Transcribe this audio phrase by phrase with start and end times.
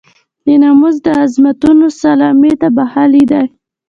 [0.45, 3.43] د ناموس د عظمتونو سلامي ته بخښلی دی.